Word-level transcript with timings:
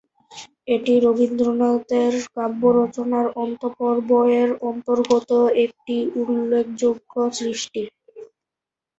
এটি 0.67 0.93
রবীন্দ্রনাথের 0.99 2.13
কাব্য 2.35 2.61
রচনার 2.79 3.25
"অন্ত্যপর্ব"-এর 3.37 4.49
অন্তর্গত 4.69 5.29
একটি 5.63 5.95
উল্লেখযোগ্য 6.21 7.11
সৃষ্টি। 7.37 7.81